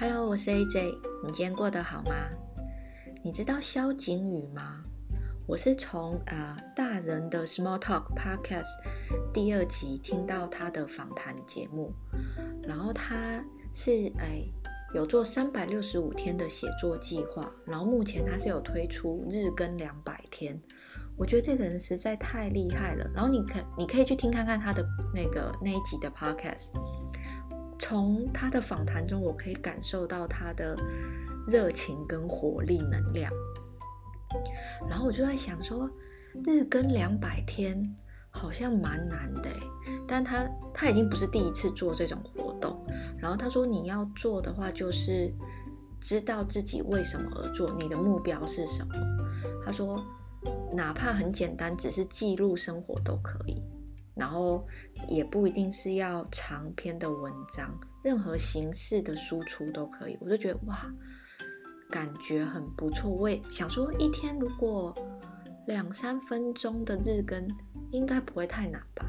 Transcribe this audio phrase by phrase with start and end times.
[0.00, 2.14] Hello，我是 AJ，你今天过得好吗？
[3.22, 4.82] 你知道萧景宇吗？
[5.46, 8.80] 我是从啊大人的 Small Talk Podcast
[9.30, 11.92] 第二集听到他的访谈节目，
[12.66, 13.44] 然后他
[13.74, 14.42] 是哎
[14.94, 20.58] 有做三百六十五天的写作计划，然后目前他是有推出日更两百天，
[21.18, 23.06] 我觉得这个人实在太厉害了。
[23.14, 24.82] 然后你可你可以去听看看他的
[25.14, 26.70] 那个那一集的 Podcast。
[27.80, 30.76] 从他的访谈中，我可以感受到他的
[31.48, 33.32] 热情跟活力能量。
[34.88, 35.90] 然后我就在想说，
[36.44, 37.82] 日更两百天
[38.30, 39.50] 好像蛮难的，
[40.06, 42.86] 但他他已经不是第一次做这种活动。
[43.18, 45.32] 然后他说，你要做的话，就是
[46.00, 48.94] 知道自己为什么而做，你的目标是什么。
[49.64, 50.04] 他说，
[50.72, 53.60] 哪怕很简单，只是记录生活都可以。
[54.14, 54.66] 然后
[55.08, 60.18] 也不一定是要长篇的文章，任何形式的输出都可以。
[60.20, 60.92] 我就觉得哇，
[61.90, 63.10] 感觉很不错。
[63.10, 64.94] 我也想说，一天如果
[65.66, 67.46] 两三分钟的日更，
[67.92, 69.06] 应该不会太难吧？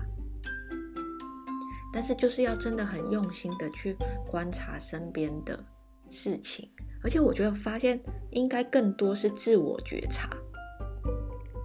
[1.94, 3.98] 但是就是要真的很用心的去
[4.30, 5.62] 观察身边的
[6.08, 6.70] 事情，
[7.04, 10.30] 而且我觉得发现应该更多是自我觉察。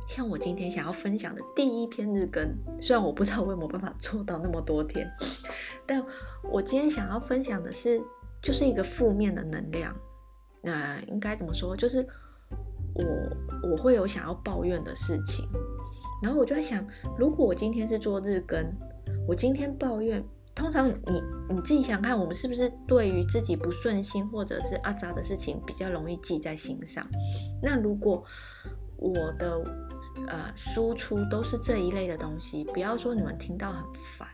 [0.09, 5.07] 像我今天想要分享的第一篇日更，虽然我不知道我有没有办法做到那么多天，
[5.85, 6.03] 但
[6.43, 8.01] 我今天想要分享的是，
[8.41, 9.95] 就是一个负面的能量。
[10.63, 11.77] 那应该怎么说？
[11.77, 12.07] 就是
[12.95, 15.45] 我我会有想要抱怨的事情，
[16.23, 16.85] 然后我就在想，
[17.19, 18.65] 如果我今天是做日更，
[19.29, 27.07] 我今天抱怨，通常你你自己想看，我们是不是对于自己不顺心或者是阿杂的事情比较容易记在心上？
[27.63, 28.25] 那如果
[28.97, 29.63] 我的
[30.29, 33.85] 呃，输出都是这一类的东西，不要说你们听到很
[34.17, 34.29] 烦。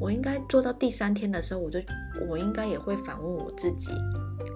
[0.00, 1.80] 我应该做到第三天的时候，我就
[2.28, 3.92] 我应该也会反问我自己，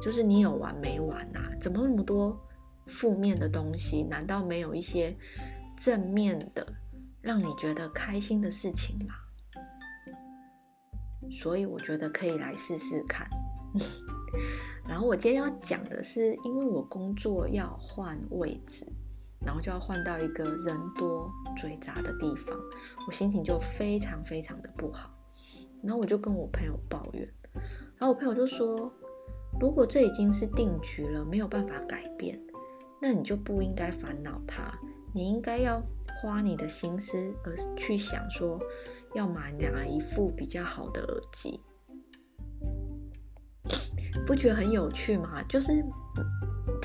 [0.03, 1.49] 就是你有完没完啊？
[1.61, 2.37] 怎么那么多
[2.87, 4.03] 负面的东西？
[4.03, 5.17] 难道没有一些
[5.79, 6.67] 正面的，
[7.23, 9.15] 让你觉得开心的事情吗？
[11.31, 13.29] 所以我觉得可以来试试看。
[14.89, 18.87] 然后我今天要讲的是，因为我工作要换位置。
[19.47, 22.55] 然后就要换到一个人多嘴杂的地方，
[23.07, 25.09] 我心情就非常非常的不好。
[25.83, 27.23] 然后我就跟我朋友抱怨，
[27.97, 28.93] 然后我朋友就说
[29.61, 32.41] ：“如果这已经是定局了，没有办法改变，
[33.01, 34.77] 那你就不应该烦恼它，
[35.15, 35.81] 你应该要
[36.21, 38.59] 花你的心思而去想说
[39.15, 41.61] 要买哪一副比较好的耳机。”
[44.27, 45.41] 不觉得很有趣吗？
[45.49, 45.85] 就是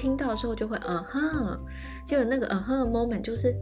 [0.01, 1.59] 听到的时候就会嗯哼。
[2.07, 3.55] 就有那个嗯哼的 moment，就是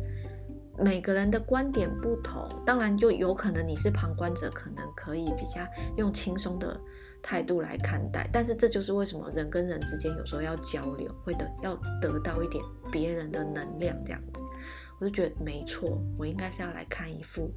[0.78, 5.60] 每个人的观点不同，当然就有可能你是旁观者，可能可以比较
[5.98, 6.80] 用轻松的
[7.22, 8.30] 态度来看待。
[8.32, 14.42] 但是这就是为什么人跟人之间有时候要交流，会得要得到一点别人的能量这样子。
[15.02, 17.52] 我就觉得没错，我应该是要来看一副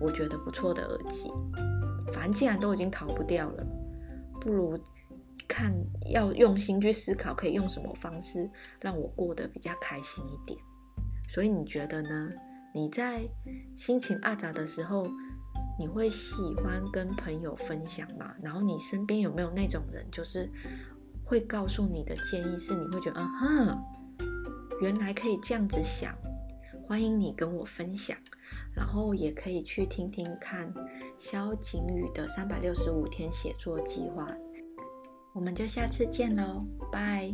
[0.00, 1.28] 我觉得不错的耳机。
[2.12, 3.66] 反正既然都已经逃不掉了，
[4.40, 4.78] 不如。
[5.56, 5.74] 看，
[6.10, 8.46] 要用心去思考，可以用什么方式
[8.78, 10.60] 让我过得比较开心一点。
[11.30, 12.28] 所以你觉得呢？
[12.74, 13.26] 你在
[13.74, 15.08] 心情阿杂的时候，
[15.78, 18.34] 你会喜欢跟朋友分享吗？
[18.42, 20.46] 然后你身边有没有那种人，就是
[21.24, 23.82] 会告诉你的建议是，你会觉得，啊哈，
[24.82, 26.14] 原来可以这样子想。
[26.86, 28.14] 欢迎你跟我分享，
[28.74, 30.70] 然后也可以去听听看
[31.16, 34.28] 萧景宇的三百六十五天写作计划。
[35.46, 37.32] 我们就下次见喽，拜。